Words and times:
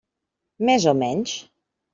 Més 0.69 0.89
o 0.93 0.95
menys. 1.03 1.37